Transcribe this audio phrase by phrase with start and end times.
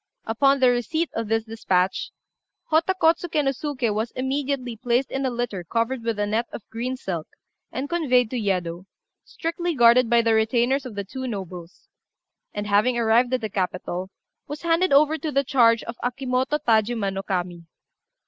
[0.25, 2.09] Upon the receipt of this despatch,
[2.71, 6.67] Hotta Kôtsuké nô Suké was immediately placed in a litter covered with a net of
[6.71, 7.27] green silk,
[7.71, 8.87] and conveyed to Yedo,
[9.23, 11.87] strictly guarded by the retainers of the two nobles;
[12.51, 14.09] and, having arrived at the capital,
[14.47, 17.65] was handed over to the charge of Akimoto Tajima no Kami.